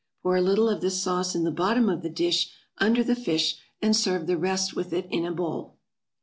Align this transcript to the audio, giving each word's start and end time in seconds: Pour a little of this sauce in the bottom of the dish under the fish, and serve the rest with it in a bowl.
Pour 0.23 0.35
a 0.35 0.41
little 0.41 0.67
of 0.67 0.81
this 0.81 0.99
sauce 0.99 1.35
in 1.35 1.43
the 1.43 1.51
bottom 1.51 1.87
of 1.87 2.01
the 2.01 2.09
dish 2.09 2.51
under 2.79 3.03
the 3.03 3.15
fish, 3.15 3.57
and 3.83 3.95
serve 3.95 4.25
the 4.25 4.35
rest 4.35 4.75
with 4.75 4.93
it 4.93 5.05
in 5.11 5.27
a 5.27 5.31
bowl. 5.31 5.77